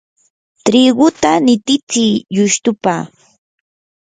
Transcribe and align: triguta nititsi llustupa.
triguta 0.65 1.31
nititsi 1.45 2.05
llustupa. 2.35 2.95